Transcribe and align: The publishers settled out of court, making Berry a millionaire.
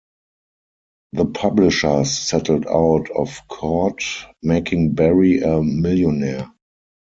The 1.13 1.25
publishers 1.27 2.09
settled 2.17 2.65
out 2.65 3.11
of 3.11 3.39
court, 3.47 4.01
making 4.41 4.95
Berry 4.95 5.41
a 5.41 5.61
millionaire. 5.61 6.51